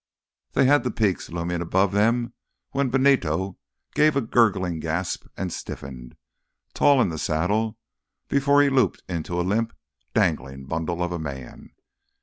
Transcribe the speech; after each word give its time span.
They 0.53 0.65
had 0.65 0.83
the 0.83 0.89
peaks 0.89 1.29
looming 1.29 1.61
above 1.61 1.91
them 1.91 2.33
when 2.71 2.89
Benito 2.89 3.59
gave 3.93 4.15
a 4.15 4.21
gurgling 4.21 4.79
gasp 4.79 5.27
and 5.37 5.53
stiffened, 5.53 6.15
tall 6.73 6.99
in 7.03 7.09
the 7.09 7.19
saddle, 7.19 7.77
before 8.27 8.63
he 8.63 8.71
looped 8.71 9.03
into 9.07 9.39
a 9.39 9.43
limp, 9.45 9.73
dangling 10.15 10.65
bundle 10.65 11.03
of 11.03 11.11
a 11.11 11.19
man. 11.19 11.73